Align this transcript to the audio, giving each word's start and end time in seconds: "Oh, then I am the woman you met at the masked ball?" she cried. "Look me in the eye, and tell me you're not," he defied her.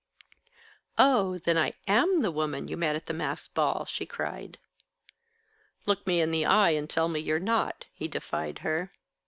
"Oh, 0.97 1.37
then 1.37 1.59
I 1.59 1.73
am 1.87 2.23
the 2.23 2.31
woman 2.31 2.67
you 2.67 2.75
met 2.75 2.95
at 2.95 3.05
the 3.05 3.13
masked 3.13 3.53
ball?" 3.53 3.85
she 3.85 4.07
cried. 4.07 4.57
"Look 5.85 6.07
me 6.07 6.19
in 6.21 6.31
the 6.31 6.43
eye, 6.43 6.71
and 6.71 6.89
tell 6.89 7.07
me 7.07 7.19
you're 7.19 7.37
not," 7.39 7.85
he 7.93 8.07
defied 8.07 8.57
her. 8.65 8.93